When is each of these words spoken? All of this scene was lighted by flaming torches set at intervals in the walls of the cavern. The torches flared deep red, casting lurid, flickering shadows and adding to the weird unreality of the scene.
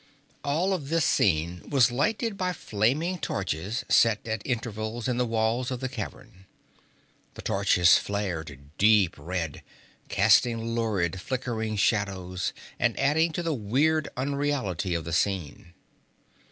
All 0.43 0.73
of 0.73 0.89
this 0.89 1.05
scene 1.05 1.61
was 1.69 1.91
lighted 1.91 2.35
by 2.35 2.53
flaming 2.53 3.19
torches 3.19 3.85
set 3.87 4.27
at 4.27 4.41
intervals 4.45 5.07
in 5.07 5.17
the 5.17 5.27
walls 5.27 5.69
of 5.69 5.79
the 5.79 5.87
cavern. 5.87 6.47
The 7.35 7.43
torches 7.43 7.99
flared 7.99 8.71
deep 8.79 9.15
red, 9.15 9.61
casting 10.09 10.73
lurid, 10.73 11.21
flickering 11.21 11.75
shadows 11.75 12.51
and 12.79 12.99
adding 12.99 13.31
to 13.33 13.43
the 13.43 13.53
weird 13.53 14.09
unreality 14.17 14.95
of 14.95 15.03
the 15.05 15.13
scene. 15.13 15.75